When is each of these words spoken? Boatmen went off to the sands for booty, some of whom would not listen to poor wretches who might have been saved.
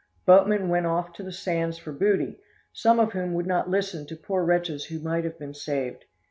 Boatmen 0.25 0.67
went 0.67 0.87
off 0.87 1.13
to 1.13 1.21
the 1.21 1.31
sands 1.31 1.77
for 1.77 1.91
booty, 1.91 2.39
some 2.73 2.99
of 2.99 3.13
whom 3.13 3.35
would 3.35 3.45
not 3.45 3.69
listen 3.69 4.03
to 4.07 4.15
poor 4.15 4.43
wretches 4.43 4.85
who 4.85 4.97
might 4.97 5.25
have 5.25 5.37
been 5.37 5.53
saved. 5.53 6.05